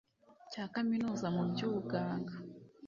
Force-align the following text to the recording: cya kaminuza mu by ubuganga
cya 0.51 0.63
kaminuza 0.73 1.27
mu 1.35 1.43
by 1.51 1.59
ubuganga 1.67 2.33